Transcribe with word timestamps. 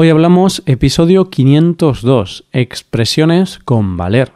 Hoy 0.00 0.10
hablamos 0.10 0.62
episodio 0.66 1.28
502, 1.28 2.44
expresiones 2.52 3.58
con 3.58 3.96
valer. 3.96 4.30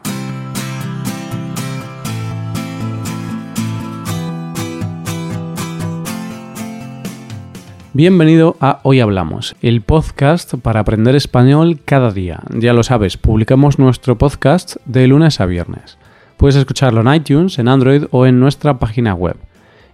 Bienvenido 7.92 8.56
a 8.58 8.80
Hoy 8.82 8.98
Hablamos, 8.98 9.54
el 9.62 9.82
podcast 9.82 10.54
para 10.56 10.80
aprender 10.80 11.14
español 11.14 11.78
cada 11.84 12.10
día. 12.10 12.40
Ya 12.58 12.72
lo 12.72 12.82
sabes, 12.82 13.16
publicamos 13.16 13.78
nuestro 13.78 14.18
podcast 14.18 14.78
de 14.84 15.06
lunes 15.06 15.40
a 15.40 15.46
viernes. 15.46 15.96
Puedes 16.38 16.56
escucharlo 16.56 17.02
en 17.02 17.14
iTunes, 17.14 17.60
en 17.60 17.68
Android 17.68 18.06
o 18.10 18.26
en 18.26 18.40
nuestra 18.40 18.80
página 18.80 19.14
web. 19.14 19.36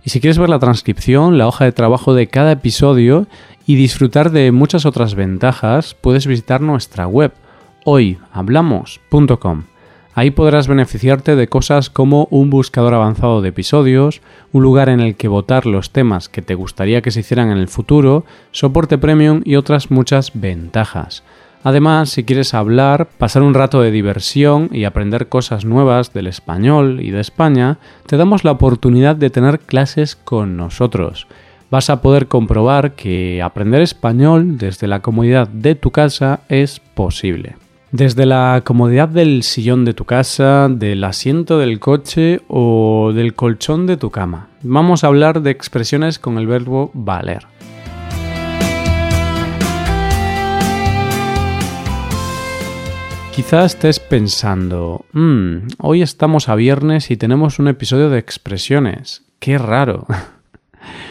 Y 0.02 0.08
si 0.08 0.20
quieres 0.22 0.38
ver 0.38 0.48
la 0.48 0.60
transcripción, 0.60 1.36
la 1.36 1.46
hoja 1.46 1.66
de 1.66 1.72
trabajo 1.72 2.14
de 2.14 2.28
cada 2.28 2.52
episodio 2.52 3.26
y 3.68 3.74
disfrutar 3.74 4.30
de 4.30 4.50
muchas 4.50 4.86
otras 4.86 5.14
ventajas, 5.14 5.94
puedes 5.94 6.26
visitar 6.26 6.62
nuestra 6.62 7.06
web 7.06 7.32
hoyhablamos.com. 7.84 9.64
Ahí 10.14 10.30
podrás 10.30 10.68
beneficiarte 10.68 11.36
de 11.36 11.48
cosas 11.48 11.90
como 11.90 12.28
un 12.30 12.48
buscador 12.48 12.94
avanzado 12.94 13.42
de 13.42 13.50
episodios, 13.50 14.22
un 14.52 14.62
lugar 14.62 14.88
en 14.88 15.00
el 15.00 15.16
que 15.16 15.28
votar 15.28 15.66
los 15.66 15.90
temas 15.90 16.30
que 16.30 16.40
te 16.40 16.54
gustaría 16.54 17.02
que 17.02 17.10
se 17.10 17.20
hicieran 17.20 17.50
en 17.50 17.58
el 17.58 17.68
futuro, 17.68 18.24
soporte 18.52 18.96
premium 18.96 19.42
y 19.44 19.56
otras 19.56 19.90
muchas 19.90 20.30
ventajas. 20.32 21.22
Además, 21.62 22.08
si 22.08 22.24
quieres 22.24 22.54
hablar, 22.54 23.10
pasar 23.18 23.42
un 23.42 23.52
rato 23.52 23.82
de 23.82 23.90
diversión 23.90 24.70
y 24.72 24.84
aprender 24.84 25.28
cosas 25.28 25.66
nuevas 25.66 26.14
del 26.14 26.26
español 26.26 27.00
y 27.02 27.10
de 27.10 27.20
España, 27.20 27.76
te 28.06 28.16
damos 28.16 28.44
la 28.44 28.52
oportunidad 28.52 29.14
de 29.14 29.28
tener 29.28 29.60
clases 29.60 30.16
con 30.16 30.56
nosotros. 30.56 31.26
Vas 31.70 31.90
a 31.90 32.00
poder 32.00 32.28
comprobar 32.28 32.94
que 32.94 33.42
aprender 33.42 33.82
español 33.82 34.56
desde 34.56 34.86
la 34.86 35.00
comodidad 35.00 35.48
de 35.48 35.74
tu 35.74 35.90
casa 35.90 36.40
es 36.48 36.80
posible. 36.80 37.56
Desde 37.92 38.24
la 38.24 38.62
comodidad 38.64 39.08
del 39.08 39.42
sillón 39.42 39.84
de 39.84 39.92
tu 39.92 40.06
casa, 40.06 40.68
del 40.70 41.04
asiento 41.04 41.58
del 41.58 41.78
coche 41.78 42.40
o 42.48 43.12
del 43.14 43.34
colchón 43.34 43.86
de 43.86 43.98
tu 43.98 44.10
cama. 44.10 44.48
Vamos 44.62 45.04
a 45.04 45.08
hablar 45.08 45.42
de 45.42 45.50
expresiones 45.50 46.18
con 46.18 46.38
el 46.38 46.46
verbo 46.46 46.90
valer. 46.94 47.46
Quizás 53.34 53.74
estés 53.74 54.00
pensando, 54.00 55.04
"Mm, 55.12 55.68
hoy 55.80 56.02
estamos 56.02 56.48
a 56.48 56.56
viernes 56.56 57.10
y 57.10 57.16
tenemos 57.16 57.58
un 57.58 57.68
episodio 57.68 58.10
de 58.10 58.18
expresiones. 58.18 59.22
Qué 59.38 59.58
raro. 59.58 60.06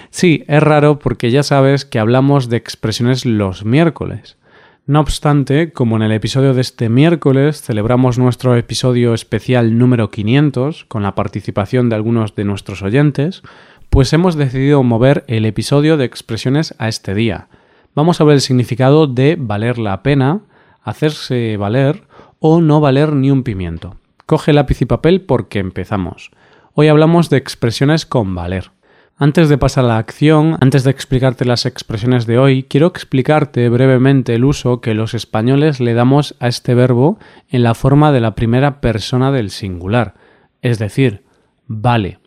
sí, 0.09 0.43
es 0.47 0.61
raro 0.61 0.99
porque 0.99 1.31
ya 1.31 1.43
sabes 1.43 1.85
que 1.85 1.99
hablamos 1.99 2.49
de 2.49 2.57
expresiones 2.57 3.25
los 3.25 3.65
miércoles. 3.65 4.37
No 4.85 5.01
obstante, 5.01 5.73
como 5.73 5.97
en 5.97 6.01
el 6.03 6.13
episodio 6.13 6.53
de 6.53 6.61
este 6.61 6.87
miércoles 6.87 7.61
celebramos 7.61 8.17
nuestro 8.17 8.55
episodio 8.55 9.13
especial 9.13 9.77
número 9.77 10.09
500 10.09 10.85
con 10.85 11.03
la 11.03 11.13
participación 11.13 11.89
de 11.89 11.97
algunos 11.97 12.35
de 12.35 12.45
nuestros 12.45 12.81
oyentes, 12.81 13.43
pues 13.89 14.13
hemos 14.13 14.35
decidido 14.35 14.83
mover 14.83 15.25
el 15.27 15.45
episodio 15.45 15.97
de 15.97 16.05
expresiones 16.05 16.73
a 16.77 16.87
este 16.87 17.13
día. 17.15 17.49
Vamos 17.95 18.21
a 18.21 18.23
ver 18.23 18.35
el 18.35 18.41
significado 18.41 19.07
de 19.07 19.35
valer 19.37 19.77
la 19.77 20.03
pena, 20.03 20.39
hacerse 20.83 21.57
valer 21.57 22.03
o 22.39 22.61
no 22.61 22.79
valer 22.79 23.11
ni 23.11 23.29
un 23.29 23.43
pimiento. 23.43 23.97
Coge 24.25 24.53
lápiz 24.53 24.81
y 24.81 24.85
papel 24.85 25.19
porque 25.19 25.59
empezamos. 25.59 26.31
Hoy 26.75 26.87
hablamos 26.87 27.29
de 27.29 27.37
expresiones 27.37 28.05
con 28.05 28.35
valer. 28.35 28.71
Antes 29.17 29.49
de 29.49 29.57
pasar 29.57 29.85
a 29.85 29.87
la 29.87 29.97
acción, 29.97 30.57
antes 30.61 30.83
de 30.83 30.91
explicarte 30.91 31.43
las 31.43 31.65
expresiones 31.65 32.27
de 32.27 32.37
hoy, 32.37 32.63
quiero 32.63 32.87
explicarte 32.87 33.67
brevemente 33.69 34.35
el 34.35 34.45
uso 34.45 34.79
que 34.79 34.93
los 34.93 35.13
españoles 35.13 35.79
le 35.79 35.93
damos 35.93 36.35
a 36.39 36.47
este 36.47 36.75
verbo 36.75 37.17
en 37.49 37.63
la 37.63 37.73
forma 37.73 38.11
de 38.11 38.21
la 38.21 38.35
primera 38.35 38.79
persona 38.79 39.31
del 39.31 39.49
singular, 39.49 40.13
es 40.61 40.77
decir, 40.77 41.23
vale. 41.65 42.19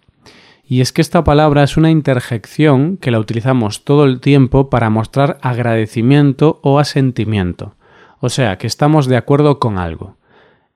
Y 0.64 0.80
es 0.80 0.92
que 0.92 1.02
esta 1.02 1.24
palabra 1.24 1.62
es 1.62 1.76
una 1.76 1.90
interjección 1.90 2.96
que 2.96 3.10
la 3.10 3.20
utilizamos 3.20 3.84
todo 3.84 4.04
el 4.04 4.20
tiempo 4.20 4.68
para 4.68 4.90
mostrar 4.90 5.38
agradecimiento 5.42 6.60
o 6.62 6.78
asentimiento 6.78 7.76
o 8.20 8.28
sea, 8.28 8.58
que 8.58 8.66
estamos 8.66 9.06
de 9.06 9.16
acuerdo 9.16 9.58
con 9.58 9.78
algo. 9.78 10.16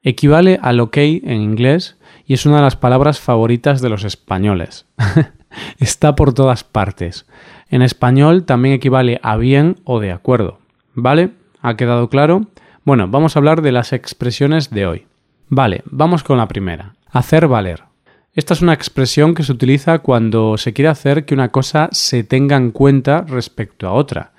Equivale 0.03 0.59
al 0.61 0.81
ok 0.81 0.97
en 0.97 1.41
inglés 1.41 1.99
y 2.27 2.35
es 2.35 2.47
una 2.47 2.57
de 2.57 2.63
las 2.63 2.77
palabras 2.77 3.21
favoritas 3.21 3.81
de 3.81 3.91
los 3.91 4.05
españoles. 4.05 4.87
Está 5.79 6.15
por 6.15 6.33
todas 6.33 6.65
partes. 6.65 7.27
En 7.71 7.83
español 7.83 8.45
también 8.45 8.75
equivale 8.75 9.21
a 9.23 9.37
bien 9.37 9.77
o 9.85 10.01
de 10.01 10.13
acuerdo. 10.13 10.59
¿Vale? 10.95 11.31
¿Ha 11.61 11.77
quedado 11.77 12.09
claro? 12.09 12.47
Bueno, 12.85 13.09
vamos 13.09 13.35
a 13.35 13.39
hablar 13.39 13.63
de 13.63 13.73
las 13.73 13.93
expresiones 13.93 14.71
de 14.71 14.87
hoy. 14.87 15.07
Vale, 15.49 15.83
vamos 15.87 16.23
con 16.23 16.39
la 16.39 16.49
primera. 16.49 16.95
Hacer 17.11 17.49
valer. 17.49 17.85
Esta 18.35 18.55
es 18.55 18.63
una 18.63 18.75
expresión 18.75 19.35
que 19.35 19.45
se 19.45 19.53
utiliza 19.53 20.01
cuando 20.01 20.59
se 20.59 20.73
quiere 20.73 20.89
hacer 20.89 21.25
que 21.25 21.35
una 21.35 21.51
cosa 21.51 21.89
se 21.93 22.25
tenga 22.25 22.57
en 22.57 22.73
cuenta 22.73 23.23
respecto 23.23 23.87
a 23.87 23.93
otra. 23.93 24.33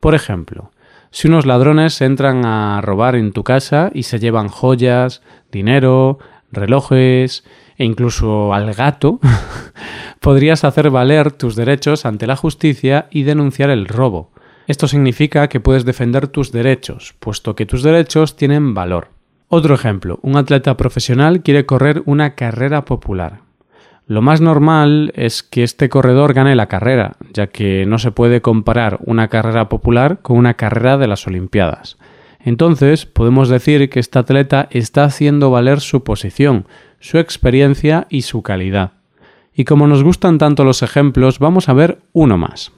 Por 0.00 0.14
ejemplo, 0.14 0.72
si 1.10 1.28
unos 1.28 1.44
ladrones 1.44 2.00
entran 2.00 2.46
a 2.46 2.80
robar 2.80 3.14
en 3.14 3.32
tu 3.32 3.44
casa 3.44 3.90
y 3.92 4.04
se 4.04 4.18
llevan 4.18 4.48
joyas, 4.48 5.22
dinero, 5.52 6.18
relojes 6.50 7.44
e 7.82 7.84
incluso 7.84 8.54
al 8.54 8.72
gato, 8.74 9.18
podrías 10.20 10.62
hacer 10.62 10.88
valer 10.90 11.32
tus 11.32 11.56
derechos 11.56 12.06
ante 12.06 12.28
la 12.28 12.36
justicia 12.36 13.08
y 13.10 13.24
denunciar 13.24 13.70
el 13.70 13.88
robo. 13.88 14.30
Esto 14.68 14.86
significa 14.86 15.48
que 15.48 15.58
puedes 15.58 15.84
defender 15.84 16.28
tus 16.28 16.52
derechos, 16.52 17.16
puesto 17.18 17.56
que 17.56 17.66
tus 17.66 17.82
derechos 17.82 18.36
tienen 18.36 18.72
valor. 18.72 19.08
Otro 19.48 19.74
ejemplo, 19.74 20.20
un 20.22 20.36
atleta 20.36 20.76
profesional 20.76 21.42
quiere 21.42 21.66
correr 21.66 22.04
una 22.06 22.36
carrera 22.36 22.84
popular. 22.84 23.40
Lo 24.06 24.22
más 24.22 24.40
normal 24.40 25.12
es 25.16 25.42
que 25.42 25.64
este 25.64 25.88
corredor 25.88 26.34
gane 26.34 26.54
la 26.54 26.68
carrera, 26.68 27.16
ya 27.32 27.48
que 27.48 27.84
no 27.84 27.98
se 27.98 28.12
puede 28.12 28.40
comparar 28.42 29.00
una 29.06 29.26
carrera 29.26 29.68
popular 29.68 30.20
con 30.22 30.36
una 30.36 30.54
carrera 30.54 30.98
de 30.98 31.08
las 31.08 31.26
Olimpiadas. 31.26 31.98
Entonces, 32.44 33.06
podemos 33.06 33.48
decir 33.48 33.88
que 33.88 34.00
este 34.00 34.18
atleta 34.18 34.68
está 34.70 35.04
haciendo 35.04 35.50
valer 35.50 35.80
su 35.80 36.02
posición, 36.02 36.66
su 36.98 37.18
experiencia 37.18 38.06
y 38.10 38.22
su 38.22 38.42
calidad. 38.42 38.92
Y 39.54 39.64
como 39.64 39.86
nos 39.86 40.02
gustan 40.02 40.38
tanto 40.38 40.64
los 40.64 40.82
ejemplos, 40.82 41.38
vamos 41.38 41.68
a 41.68 41.72
ver 41.72 42.00
uno 42.12 42.38
más. 42.38 42.72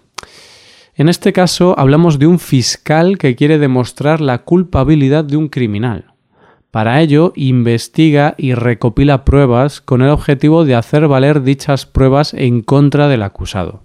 En 0.97 1.09
este 1.09 1.33
caso 1.33 1.79
hablamos 1.79 2.19
de 2.19 2.27
un 2.27 2.39
fiscal 2.39 3.19
que 3.19 3.35
quiere 3.37 3.59
demostrar 3.59 4.21
la 4.21 4.39
culpabilidad 4.39 5.25
de 5.25 5.37
un 5.37 5.49
criminal. 5.49 6.13
Para 6.71 7.01
ello, 7.01 7.33
investiga 7.37 8.35
y 8.37 8.55
recopila 8.55 9.25
pruebas 9.25 9.81
con 9.81 10.03
el 10.03 10.11
objetivo 10.11 10.65
de 10.65 10.75
hacer 10.75 11.07
valer 11.07 11.43
dichas 11.43 11.87
pruebas 11.87 12.35
en 12.35 12.63
contra 12.63 13.07
del 13.07 13.23
acusado. 13.23 13.84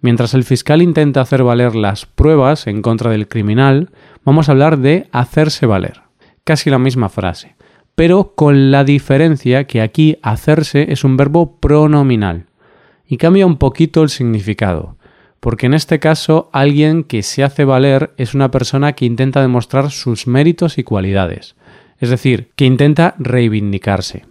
Mientras 0.00 0.34
el 0.34 0.44
fiscal 0.44 0.82
intenta 0.82 1.20
hacer 1.20 1.42
valer 1.42 1.74
las 1.74 2.06
pruebas 2.06 2.66
en 2.66 2.82
contra 2.82 3.10
del 3.10 3.28
criminal, 3.28 3.90
vamos 4.24 4.48
a 4.48 4.52
hablar 4.52 4.78
de 4.78 5.08
hacerse 5.12 5.66
valer. 5.66 6.02
Casi 6.44 6.70
la 6.70 6.78
misma 6.78 7.08
frase, 7.08 7.56
pero 7.94 8.34
con 8.34 8.70
la 8.70 8.84
diferencia 8.84 9.66
que 9.66 9.80
aquí 9.80 10.18
hacerse 10.22 10.92
es 10.92 11.04
un 11.04 11.16
verbo 11.16 11.56
pronominal 11.56 12.46
y 13.06 13.16
cambia 13.16 13.46
un 13.46 13.56
poquito 13.56 14.02
el 14.02 14.10
significado, 14.10 14.96
porque 15.40 15.66
en 15.66 15.74
este 15.74 16.00
caso 16.00 16.50
alguien 16.52 17.04
que 17.04 17.22
se 17.22 17.42
hace 17.42 17.64
valer 17.64 18.12
es 18.18 18.34
una 18.34 18.50
persona 18.50 18.92
que 18.92 19.06
intenta 19.06 19.40
demostrar 19.40 19.90
sus 19.90 20.26
méritos 20.26 20.76
y 20.78 20.84
cualidades 20.84 21.54
es 22.04 22.10
decir, 22.10 22.50
que 22.56 22.64
intenta 22.64 23.14
reivindicarse. 23.18 24.26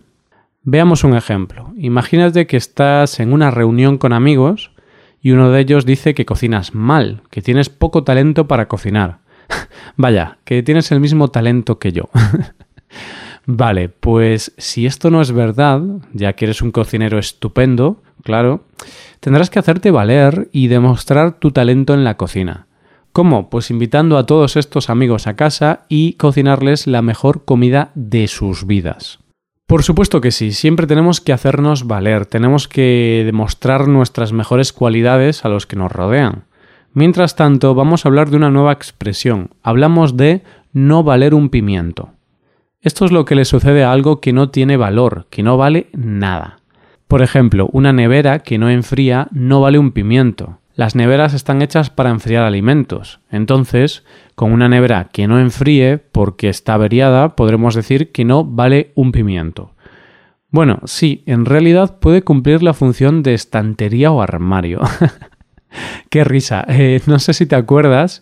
Veamos 0.62 1.04
un 1.04 1.16
ejemplo. 1.16 1.74
Imagínate 1.78 2.48
que 2.48 2.58
estás 2.58 3.20
en 3.20 3.34
una 3.34 3.52
reunión 3.52 3.98
con 3.98 4.14
amigos 4.14 4.72
y 5.24 5.32
uno 5.32 5.50
de 5.50 5.62
ellos 5.62 5.86
dice 5.86 6.14
que 6.14 6.26
cocinas 6.26 6.76
mal, 6.76 7.22
que 7.32 7.42
tienes 7.42 7.70
poco 7.70 8.04
talento 8.04 8.46
para 8.46 8.68
cocinar. 8.68 9.20
Vaya, 9.96 10.38
que 10.44 10.62
tienes 10.64 10.92
el 10.92 11.00
mismo 11.00 11.30
talento 11.30 11.80
que 11.80 11.94
yo. 11.94 12.10
vale, 13.46 13.88
pues 13.88 14.54
si 14.58 14.86
esto 14.86 15.10
no 15.10 15.22
es 15.22 15.32
verdad, 15.32 15.82
ya 16.12 16.34
que 16.34 16.46
eres 16.46 16.62
un 16.62 16.72
cocinero 16.72 17.18
estupendo, 17.18 18.04
claro, 18.22 18.66
tendrás 19.22 19.50
que 19.50 19.60
hacerte 19.60 19.92
valer 19.92 20.50
y 20.52 20.68
demostrar 20.68 21.40
tu 21.40 21.52
talento 21.52 21.94
en 21.94 22.04
la 22.04 22.18
cocina. 22.18 22.68
¿Cómo? 23.14 23.50
Pues 23.50 23.70
invitando 23.70 24.18
a 24.18 24.26
todos 24.26 24.58
estos 24.58 24.90
amigos 24.90 25.28
a 25.28 25.36
casa 25.38 25.86
y 25.88 26.14
cocinarles 26.14 26.86
la 26.86 27.02
mejor 27.02 27.46
comida 27.46 27.92
de 27.96 28.28
sus 28.28 28.68
vidas. 28.68 29.23
Por 29.68 29.84
supuesto 29.84 30.22
que 30.22 30.32
sí, 30.32 30.52
siempre 30.52 30.88
tenemos 30.88 31.22
que 31.22 31.34
hacernos 31.34 31.88
valer, 31.88 32.26
tenemos 32.26 32.68
que 32.68 33.24
demostrar 33.26 33.88
nuestras 33.88 34.34
mejores 34.34 34.74
cualidades 34.74 35.46
a 35.46 35.50
los 35.50 35.66
que 35.66 35.78
nos 35.78 35.92
rodean. 35.92 36.44
Mientras 36.94 37.36
tanto, 37.36 37.74
vamos 37.74 38.06
a 38.06 38.10
hablar 38.10 38.30
de 38.30 38.38
una 38.38 38.52
nueva 38.52 38.72
expresión. 38.72 39.50
Hablamos 39.64 40.16
de 40.16 40.44
no 40.74 41.04
valer 41.04 41.34
un 41.34 41.50
pimiento. 41.50 42.12
Esto 42.82 43.06
es 43.06 43.12
lo 43.12 43.26
que 43.26 43.36
le 43.36 43.46
sucede 43.46 43.84
a 43.84 43.92
algo 43.92 44.20
que 44.20 44.34
no 44.34 44.50
tiene 44.50 44.78
valor, 44.78 45.26
que 45.30 45.42
no 45.42 45.58
vale 45.58 45.88
nada. 45.94 46.60
Por 47.08 47.22
ejemplo, 47.22 47.70
una 47.72 47.94
nevera 47.94 48.40
que 48.40 48.58
no 48.58 48.70
enfría 48.70 49.28
no 49.32 49.62
vale 49.62 49.80
un 49.80 49.92
pimiento. 49.92 50.60
Las 50.76 50.96
neveras 50.96 51.34
están 51.34 51.62
hechas 51.62 51.90
para 51.90 52.10
enfriar 52.10 52.44
alimentos. 52.44 53.20
Entonces, 53.32 54.04
Con 54.36 54.52
una 54.52 54.68
nevera 54.68 55.10
que 55.12 55.28
no 55.28 55.40
enfríe 55.40 55.98
porque 55.98 56.50
está 56.50 56.74
averiada, 56.74 57.36
podremos 57.36 57.76
decir 57.76 58.12
que 58.12 58.26
no 58.26 58.44
vale 58.44 58.92
un 58.96 59.12
pimiento. 59.12 59.72
Bueno, 60.50 60.80
sí, 60.86 61.24
en 61.26 61.46
realidad 61.46 62.00
puede 62.00 62.22
cumplir 62.22 62.62
la 62.62 62.74
función 62.74 63.24
de 63.24 63.34
estantería 63.34 64.12
o 64.12 64.22
armario. 64.22 64.82
Qué 66.10 66.24
risa. 66.24 66.66
Eh, 66.68 67.02
no 67.08 67.20
sé 67.20 67.34
si 67.34 67.46
te 67.46 67.56
acuerdas 67.56 68.22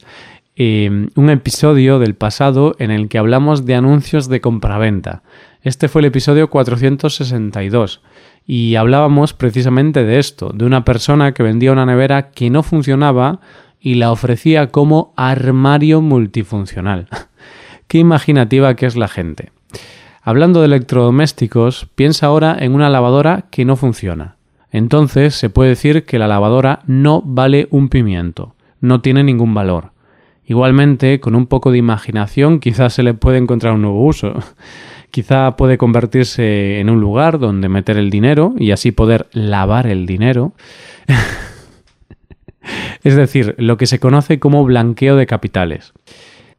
eh, 0.56 1.08
un 1.16 1.30
episodio 1.30 2.00
del 2.00 2.16
pasado 2.16 2.76
en 2.80 2.92
el 2.92 3.10
que 3.10 3.18
hablamos 3.18 3.66
de 3.66 3.76
anuncios 3.76 4.28
de 4.30 4.42
compraventa. 4.42 5.24
Este 5.62 5.88
fue 5.88 6.02
el 6.02 6.06
episodio 6.06 6.50
462 6.50 8.02
y 8.46 8.76
hablábamos 8.76 9.34
precisamente 9.34 10.04
de 10.04 10.20
esto, 10.20 10.52
de 10.54 10.66
una 10.66 10.84
persona 10.84 11.34
que 11.34 11.44
vendía 11.44 11.72
una 11.72 11.86
nevera 11.86 12.32
que 12.32 12.50
no 12.50 12.64
funcionaba 12.64 13.40
y 13.82 13.96
la 13.96 14.12
ofrecía 14.12 14.68
como 14.68 15.14
armario 15.18 16.02
multifuncional. 16.02 17.08
Qué 17.88 17.98
imaginativa 17.98 18.76
que 18.76 18.86
es 18.86 18.96
la 18.96 19.08
gente. 19.08 19.52
Hablando 20.22 20.60
de 20.60 20.68
electrodomésticos, 20.68 21.88
piensa 21.96 22.28
ahora 22.28 22.56
en 22.60 22.76
una 22.76 22.90
lavadora 22.90 23.46
que 23.50 23.66
no 23.66 23.76
funciona. 23.76 24.36
Entonces 24.72 25.36
se 25.36 25.50
puede 25.50 25.72
decir 25.72 26.06
que 26.06 26.20
la 26.20 26.28
lavadora 26.28 26.82
no 26.86 27.22
vale 27.26 27.68
un 27.72 27.90
pimiento, 27.90 28.56
no 28.80 29.02
tiene 29.02 29.24
ningún 29.24 29.54
valor. 29.54 29.92
Igualmente, 30.46 31.20
con 31.20 31.36
un 31.36 31.48
poco 31.48 31.72
de 31.72 31.80
imaginación 31.80 32.60
quizás 32.60 32.94
se 32.94 33.04
le 33.04 33.14
puede 33.14 33.38
encontrar 33.38 33.74
un 33.74 33.82
nuevo 33.82 34.06
uso. 34.06 34.34
Quizá 35.12 35.58
puede 35.58 35.78
convertirse 35.78 36.80
en 36.80 36.90
un 36.90 37.02
lugar 37.02 37.38
donde 37.38 37.68
meter 37.68 37.98
el 37.98 38.10
dinero 38.10 38.54
y 38.58 38.72
así 38.72 38.92
poder 38.94 39.28
lavar 39.34 39.88
el 39.88 40.06
dinero. 40.06 40.54
es 43.04 43.16
decir, 43.16 43.56
lo 43.58 43.78
que 43.78 43.88
se 43.88 44.00
conoce 44.00 44.40
como 44.40 44.64
blanqueo 44.64 45.16
de 45.16 45.26
capitales. 45.26 45.94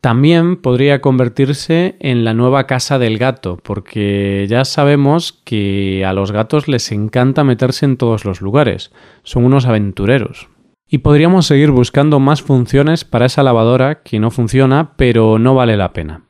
También 0.02 0.56
podría 0.56 1.00
convertirse 1.00 1.94
en 2.00 2.24
la 2.24 2.34
nueva 2.34 2.66
casa 2.66 2.98
del 2.98 3.18
gato, 3.18 3.60
porque 3.62 4.46
ya 4.48 4.64
sabemos 4.64 5.40
que 5.44 6.04
a 6.04 6.12
los 6.12 6.32
gatos 6.32 6.66
les 6.66 6.90
encanta 6.90 7.44
meterse 7.44 7.84
en 7.84 7.96
todos 7.96 8.24
los 8.24 8.40
lugares, 8.40 8.90
son 9.22 9.44
unos 9.44 9.66
aventureros. 9.66 10.48
Y 10.88 10.98
podríamos 10.98 11.46
seguir 11.46 11.70
buscando 11.70 12.18
más 12.18 12.42
funciones 12.42 13.04
para 13.04 13.26
esa 13.26 13.44
lavadora 13.44 14.02
que 14.02 14.18
no 14.18 14.32
funciona, 14.32 14.94
pero 14.96 15.38
no 15.38 15.54
vale 15.54 15.76
la 15.76 15.92
pena. 15.92 16.24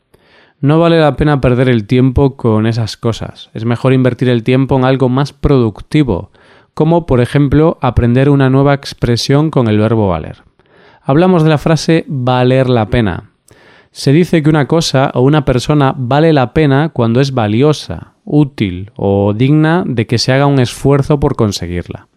No 0.60 0.78
vale 0.78 1.00
la 1.00 1.16
pena 1.16 1.40
perder 1.40 1.70
el 1.70 1.86
tiempo 1.86 2.36
con 2.36 2.66
esas 2.66 2.98
cosas, 2.98 3.50
es 3.54 3.64
mejor 3.64 3.94
invertir 3.94 4.28
el 4.28 4.44
tiempo 4.44 4.76
en 4.76 4.84
algo 4.84 5.08
más 5.08 5.32
productivo, 5.32 6.30
como 6.74 7.06
por 7.06 7.20
ejemplo 7.20 7.78
aprender 7.80 8.30
una 8.30 8.50
nueva 8.50 8.74
expresión 8.74 9.50
con 9.50 9.68
el 9.68 9.78
verbo 9.78 10.08
valer. 10.08 10.42
Hablamos 11.02 11.42
de 11.42 11.50
la 11.50 11.58
frase 11.58 12.04
valer 12.08 12.68
la 12.68 12.88
pena, 12.88 13.32
se 13.94 14.12
dice 14.12 14.42
que 14.42 14.48
una 14.48 14.66
cosa 14.66 15.10
o 15.12 15.20
una 15.20 15.44
persona 15.44 15.94
vale 15.94 16.32
la 16.32 16.54
pena 16.54 16.88
cuando 16.88 17.20
es 17.20 17.34
valiosa, 17.34 18.14
útil 18.24 18.90
o 18.96 19.34
digna 19.34 19.84
de 19.86 20.06
que 20.06 20.16
se 20.16 20.32
haga 20.32 20.46
un 20.46 20.60
esfuerzo 20.60 21.20
por 21.20 21.36
conseguirla. 21.36 22.08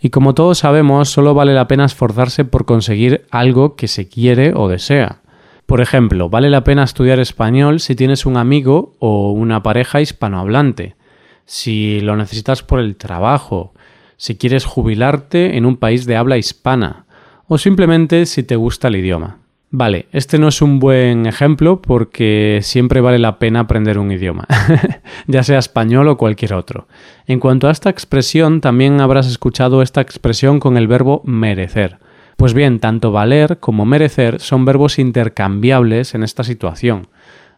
Y 0.00 0.08
como 0.08 0.32
todos 0.32 0.58
sabemos, 0.58 1.10
solo 1.10 1.34
vale 1.34 1.52
la 1.52 1.68
pena 1.68 1.84
esforzarse 1.84 2.46
por 2.46 2.64
conseguir 2.64 3.26
algo 3.30 3.76
que 3.76 3.88
se 3.88 4.08
quiere 4.08 4.54
o 4.54 4.68
desea. 4.68 5.20
Por 5.66 5.82
ejemplo, 5.82 6.30
vale 6.30 6.48
la 6.48 6.64
pena 6.64 6.82
estudiar 6.82 7.18
español 7.18 7.80
si 7.80 7.94
tienes 7.94 8.24
un 8.24 8.38
amigo 8.38 8.94
o 8.98 9.32
una 9.32 9.62
pareja 9.62 10.00
hispanohablante, 10.00 10.96
si 11.44 12.00
lo 12.00 12.16
necesitas 12.16 12.62
por 12.62 12.80
el 12.80 12.96
trabajo, 12.96 13.74
si 14.18 14.36
quieres 14.36 14.66
jubilarte 14.66 15.56
en 15.56 15.64
un 15.64 15.78
país 15.78 16.04
de 16.04 16.16
habla 16.16 16.36
hispana, 16.36 17.06
o 17.46 17.56
simplemente 17.56 18.26
si 18.26 18.42
te 18.42 18.56
gusta 18.56 18.88
el 18.88 18.96
idioma. 18.96 19.38
Vale, 19.70 20.06
este 20.12 20.38
no 20.38 20.48
es 20.48 20.62
un 20.62 20.78
buen 20.78 21.26
ejemplo 21.26 21.82
porque 21.82 22.60
siempre 22.62 23.02
vale 23.02 23.18
la 23.18 23.38
pena 23.38 23.60
aprender 23.60 23.98
un 23.98 24.10
idioma, 24.10 24.46
ya 25.26 25.42
sea 25.42 25.58
español 25.58 26.08
o 26.08 26.16
cualquier 26.16 26.54
otro. 26.54 26.88
En 27.26 27.38
cuanto 27.38 27.68
a 27.68 27.70
esta 27.70 27.90
expresión, 27.90 28.60
también 28.60 29.00
habrás 29.00 29.26
escuchado 29.26 29.82
esta 29.82 30.00
expresión 30.00 30.58
con 30.58 30.76
el 30.76 30.88
verbo 30.88 31.22
merecer. 31.24 31.98
Pues 32.36 32.54
bien, 32.54 32.80
tanto 32.80 33.12
valer 33.12 33.58
como 33.58 33.84
merecer 33.84 34.40
son 34.40 34.64
verbos 34.64 34.98
intercambiables 34.98 36.14
en 36.14 36.22
esta 36.22 36.44
situación. 36.44 37.08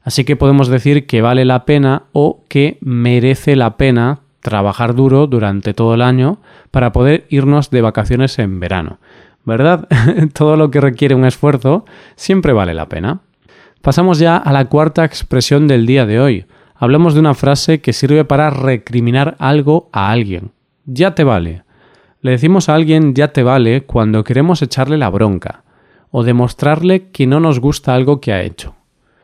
Así 0.03 0.25
que 0.25 0.37
podemos 0.37 0.69
decir 0.69 1.07
que 1.07 1.23
vale 1.23 1.45
la 1.45 1.65
pena 1.65 2.05
o 2.13 2.45
que 2.49 2.79
merece 2.81 3.55
la 3.55 3.77
pena 3.77 4.21
trabajar 4.41 4.95
duro 4.95 5.27
durante 5.27 5.75
todo 5.75 5.95
el 5.95 6.03
año 6.03 6.39
para 6.71 6.93
poder 6.93 7.27
irnos 7.29 7.71
de 7.71 7.83
vacaciones 7.83 8.39
en 8.39 8.61
verano. 8.61 8.99
¿verdad? 9.45 9.89
Todo 10.35 10.57
lo 10.57 10.71
que 10.71 10.81
requiere 10.81 11.15
un 11.15 11.25
esfuerzo 11.25 11.85
siempre 12.17 12.53
vale 12.53 12.75
la 12.75 12.89
pena. 12.89 13.21
Pasamos 13.83 14.19
ya 14.19 14.37
a 14.37 14.53
la 14.53 14.67
cuarta 14.67 15.05
expresión 15.05 15.67
del 15.67 15.87
día 15.87 16.07
de 16.07 16.21
hoy. 16.21 16.47
Hablamos 16.75 17.15
de 17.15 17.21
una 17.21 17.35
frase 17.35 17.81
que 17.81 17.93
sirve 17.93 18.25
para 18.25 18.51
recriminar 18.51 19.37
algo 19.39 19.89
a 19.93 20.11
alguien. 20.11 20.53
Ya 20.85 21.15
te 21.15 21.25
vale. 21.25 21.63
Le 22.21 22.33
decimos 22.33 22.69
a 22.69 22.75
alguien 22.75 23.15
ya 23.15 23.33
te 23.33 23.43
vale 23.43 23.83
cuando 23.85 24.25
queremos 24.25 24.61
echarle 24.61 24.99
la 24.99 25.09
bronca 25.09 25.63
o 26.11 26.23
demostrarle 26.23 27.09
que 27.11 27.27
no 27.27 27.41
nos 27.41 27.61
gusta 27.61 27.95
algo 27.95 28.21
que 28.21 28.33
ha 28.33 28.43
hecho. 28.43 28.75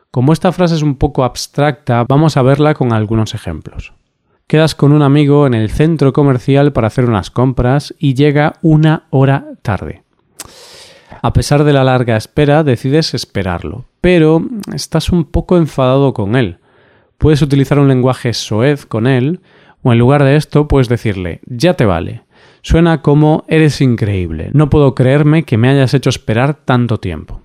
Como 0.09 0.33
esta 0.33 0.51
frase 0.51 0.75
es 0.75 0.81
un 0.81 0.95
poco 0.95 1.23
abstracta, 1.23 2.05
vamos 2.07 2.37
a 2.37 2.41
verla 2.41 2.73
con 2.73 2.93
algunos 2.93 3.35
ejemplos. 3.35 3.93
Quedas 4.47 4.75
con 4.75 4.93
un 4.93 5.01
amigo 5.01 5.45
en 5.45 5.53
el 5.53 5.69
centro 5.69 6.13
comercial 6.13 6.71
para 6.71 6.87
hacer 6.87 7.03
unas 7.03 7.29
compras 7.29 7.93
y 7.99 8.13
llega 8.13 8.53
una 8.61 9.03
hora 9.09 9.45
tarde. 9.61 10.03
A 11.21 11.33
pesar 11.33 11.65
de 11.65 11.73
la 11.73 11.83
larga 11.83 12.15
espera, 12.15 12.63
decides 12.63 13.13
esperarlo, 13.13 13.83
pero 13.99 14.41
estás 14.73 15.09
un 15.09 15.25
poco 15.25 15.57
enfadado 15.57 16.13
con 16.13 16.37
él. 16.37 16.59
Puedes 17.17 17.41
utilizar 17.41 17.77
un 17.77 17.89
lenguaje 17.89 18.33
soez 18.33 18.85
con 18.85 19.05
él, 19.05 19.41
o 19.83 19.91
en 19.91 19.99
lugar 19.99 20.23
de 20.23 20.37
esto 20.37 20.69
puedes 20.69 20.87
decirle, 20.87 21.41
ya 21.45 21.73
te 21.73 21.83
vale. 21.83 22.23
Suena 22.61 23.01
como 23.01 23.43
eres 23.49 23.81
increíble, 23.81 24.51
no 24.53 24.69
puedo 24.69 24.95
creerme 24.95 25.43
que 25.43 25.57
me 25.57 25.67
hayas 25.67 25.93
hecho 25.93 26.09
esperar 26.09 26.53
tanto 26.53 27.01
tiempo. 27.01 27.41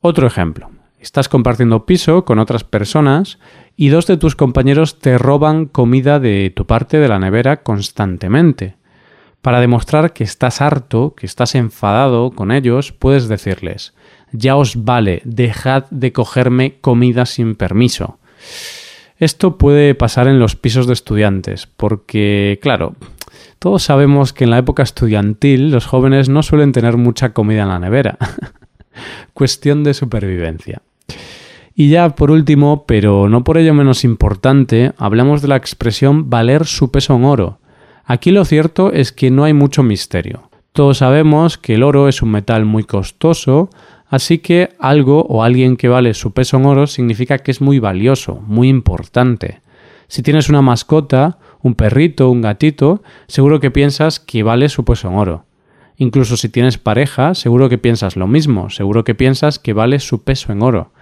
Otro 0.00 0.26
ejemplo. 0.26 0.68
Estás 1.00 1.30
compartiendo 1.30 1.86
piso 1.86 2.26
con 2.26 2.38
otras 2.38 2.62
personas 2.62 3.38
y 3.74 3.88
dos 3.88 4.06
de 4.06 4.18
tus 4.18 4.36
compañeros 4.36 4.98
te 4.98 5.16
roban 5.16 5.64
comida 5.64 6.20
de 6.20 6.52
tu 6.54 6.66
parte 6.66 6.98
de 6.98 7.08
la 7.08 7.18
nevera 7.18 7.62
constantemente. 7.62 8.76
Para 9.40 9.60
demostrar 9.60 10.12
que 10.12 10.24
estás 10.24 10.60
harto, 10.60 11.14
que 11.16 11.24
estás 11.24 11.54
enfadado 11.54 12.32
con 12.32 12.52
ellos, 12.52 12.92
puedes 12.92 13.28
decirles 13.28 13.94
Ya 14.30 14.56
os 14.56 14.84
vale, 14.84 15.22
dejad 15.24 15.84
de 15.90 16.12
cogerme 16.12 16.78
comida 16.82 17.24
sin 17.24 17.54
permiso. 17.54 18.18
Esto 19.16 19.56
puede 19.56 19.94
pasar 19.94 20.28
en 20.28 20.38
los 20.38 20.54
pisos 20.54 20.86
de 20.86 20.92
estudiantes, 20.92 21.66
porque, 21.66 22.58
claro, 22.60 22.94
todos 23.58 23.82
sabemos 23.82 24.34
que 24.34 24.44
en 24.44 24.50
la 24.50 24.58
época 24.58 24.82
estudiantil 24.82 25.70
los 25.70 25.86
jóvenes 25.86 26.28
no 26.28 26.42
suelen 26.42 26.72
tener 26.72 26.98
mucha 26.98 27.32
comida 27.32 27.62
en 27.62 27.68
la 27.68 27.78
nevera. 27.78 28.18
Cuestión 29.32 29.82
de 29.82 29.94
supervivencia. 29.94 30.82
Y 31.74 31.88
ya 31.88 32.10
por 32.10 32.30
último, 32.30 32.84
pero 32.86 33.28
no 33.28 33.44
por 33.44 33.56
ello 33.56 33.72
menos 33.74 34.04
importante, 34.04 34.92
hablamos 34.98 35.40
de 35.42 35.48
la 35.48 35.56
expresión 35.56 36.28
valer 36.28 36.66
su 36.66 36.90
peso 36.90 37.14
en 37.14 37.24
oro. 37.24 37.58
Aquí 38.04 38.32
lo 38.32 38.44
cierto 38.44 38.92
es 38.92 39.12
que 39.12 39.30
no 39.30 39.44
hay 39.44 39.54
mucho 39.54 39.82
misterio. 39.82 40.50
Todos 40.72 40.98
sabemos 40.98 41.58
que 41.58 41.74
el 41.74 41.82
oro 41.82 42.08
es 42.08 42.22
un 42.22 42.30
metal 42.30 42.64
muy 42.64 42.84
costoso, 42.84 43.70
así 44.08 44.38
que 44.38 44.70
algo 44.78 45.22
o 45.28 45.42
alguien 45.42 45.76
que 45.76 45.88
vale 45.88 46.14
su 46.14 46.32
peso 46.32 46.56
en 46.56 46.66
oro 46.66 46.86
significa 46.86 47.38
que 47.38 47.50
es 47.50 47.60
muy 47.60 47.78
valioso, 47.78 48.42
muy 48.46 48.68
importante. 48.68 49.60
Si 50.08 50.22
tienes 50.22 50.48
una 50.48 50.62
mascota, 50.62 51.38
un 51.62 51.74
perrito, 51.74 52.30
un 52.30 52.42
gatito, 52.42 53.02
seguro 53.26 53.60
que 53.60 53.70
piensas 53.70 54.18
que 54.18 54.42
vale 54.42 54.68
su 54.68 54.84
peso 54.84 55.08
en 55.08 55.14
oro. 55.14 55.44
Incluso 55.96 56.36
si 56.36 56.48
tienes 56.48 56.78
pareja, 56.78 57.34
seguro 57.34 57.68
que 57.68 57.78
piensas 57.78 58.16
lo 58.16 58.26
mismo, 58.26 58.70
seguro 58.70 59.04
que 59.04 59.14
piensas 59.14 59.58
que 59.58 59.72
vale 59.72 59.98
su 60.00 60.24
peso 60.24 60.52
en 60.52 60.62
oro. 60.62 60.92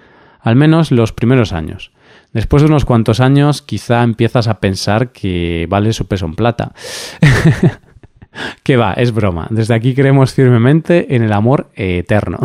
Al 0.49 0.57
menos 0.57 0.90
los 0.90 1.12
primeros 1.12 1.52
años. 1.52 1.93
Después 2.33 2.62
de 2.62 2.71
unos 2.71 2.87
cuantos 2.87 3.21
años, 3.21 3.61
quizá 3.61 4.02
empiezas 4.02 4.49
a 4.49 4.61
pensar 4.61 5.12
que 5.12 5.67
vale 5.69 5.93
su 5.93 6.07
peso 6.07 6.25
en 6.25 6.37
plata. 6.37 6.73
que 8.62 8.78
va, 8.78 8.95
es 8.95 9.12
broma. 9.12 9.47
Desde 9.50 9.75
aquí 9.75 9.95
creemos 9.95 10.33
firmemente 10.33 11.14
en 11.14 11.23
el 11.23 11.35
amor 11.35 11.69
eterno. 11.75 12.38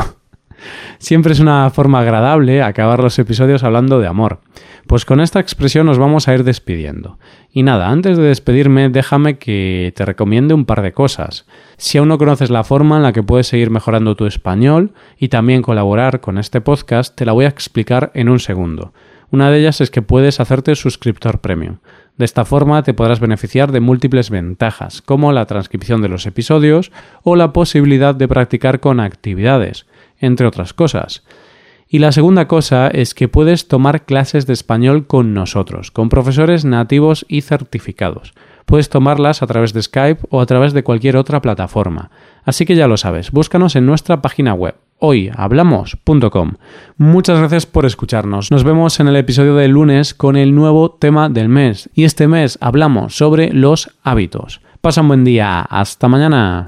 Siempre 0.97 1.31
es 1.31 1.39
una 1.39 1.69
forma 1.69 2.01
agradable 2.01 2.61
acabar 2.61 2.99
los 2.99 3.17
episodios 3.19 3.63
hablando 3.63 4.01
de 4.01 4.07
amor. 4.07 4.41
Pues 4.87 5.05
con 5.05 5.21
esta 5.21 5.39
expresión 5.39 5.85
nos 5.85 5.97
vamos 5.97 6.27
a 6.27 6.33
ir 6.33 6.43
despidiendo. 6.43 7.17
Y 7.51 7.63
nada, 7.63 7.89
antes 7.89 8.17
de 8.17 8.23
despedirme, 8.23 8.89
déjame 8.89 9.37
que 9.37 9.93
te 9.95 10.05
recomiende 10.05 10.53
un 10.53 10.65
par 10.65 10.81
de 10.81 10.91
cosas. 10.91 11.45
Si 11.77 11.97
aún 11.97 12.09
no 12.09 12.17
conoces 12.17 12.49
la 12.49 12.63
forma 12.63 12.97
en 12.97 13.03
la 13.03 13.13
que 13.13 13.23
puedes 13.23 13.47
seguir 13.47 13.69
mejorando 13.69 14.15
tu 14.15 14.25
español 14.25 14.93
y 15.17 15.29
también 15.29 15.61
colaborar 15.61 16.19
con 16.19 16.37
este 16.37 16.61
podcast, 16.61 17.15
te 17.15 17.25
la 17.25 17.31
voy 17.31 17.45
a 17.45 17.49
explicar 17.49 18.11
en 18.13 18.29
un 18.29 18.39
segundo. 18.39 18.93
Una 19.31 19.49
de 19.49 19.59
ellas 19.59 19.81
es 19.81 19.89
que 19.89 20.03
puedes 20.03 20.39
hacerte 20.39 20.75
suscriptor 20.75 21.39
premium. 21.39 21.77
De 22.17 22.25
esta 22.25 22.45
forma 22.45 22.83
te 22.83 22.93
podrás 22.93 23.19
beneficiar 23.19 23.71
de 23.71 23.79
múltiples 23.79 24.29
ventajas, 24.29 25.01
como 25.01 25.31
la 25.31 25.47
transcripción 25.47 26.03
de 26.03 26.09
los 26.09 26.27
episodios 26.27 26.91
o 27.23 27.35
la 27.35 27.51
posibilidad 27.51 28.13
de 28.13 28.27
practicar 28.27 28.79
con 28.79 28.99
actividades, 28.99 29.87
entre 30.19 30.45
otras 30.45 30.73
cosas. 30.73 31.23
Y 31.93 31.99
la 31.99 32.11
segunda 32.11 32.47
cosa 32.47 32.87
es 32.87 33.13
que 33.13 33.27
puedes 33.27 33.67
tomar 33.67 34.05
clases 34.05 34.47
de 34.47 34.53
español 34.53 35.05
con 35.05 35.35
nosotros, 35.35 35.91
con 35.91 36.09
profesores 36.09 36.65
nativos 36.65 37.23
y 37.29 37.41
certificados. 37.41 38.33
Puedes 38.65 38.89
tomarlas 38.89 39.43
a 39.43 39.45
través 39.45 39.73
de 39.73 39.83
Skype 39.83 40.25
o 40.31 40.41
a 40.41 40.47
través 40.47 40.73
de 40.73 40.81
cualquier 40.83 41.17
otra 41.17 41.39
plataforma. 41.39 42.09
Así 42.45 42.65
que 42.65 42.75
ya 42.75 42.87
lo 42.87 42.97
sabes, 42.97 43.29
búscanos 43.29 43.75
en 43.75 43.85
nuestra 43.85 44.23
página 44.23 44.55
web 44.55 44.73
hoyhablamos.com. 44.97 46.53
Muchas 46.97 47.37
gracias 47.37 47.67
por 47.67 47.85
escucharnos. 47.85 48.49
Nos 48.49 48.63
vemos 48.63 48.99
en 48.99 49.09
el 49.09 49.15
episodio 49.15 49.53
del 49.53 49.69
lunes 49.69 50.15
con 50.15 50.35
el 50.35 50.55
nuevo 50.55 50.89
tema 50.89 51.29
del 51.29 51.47
mes. 51.47 51.91
Y 51.93 52.05
este 52.05 52.27
mes 52.27 52.57
hablamos 52.59 53.15
sobre 53.15 53.53
los 53.53 53.91
hábitos. 54.01 54.61
Pasa 54.81 55.01
un 55.01 55.09
buen 55.09 55.23
día. 55.23 55.61
Hasta 55.61 56.07
mañana. 56.07 56.65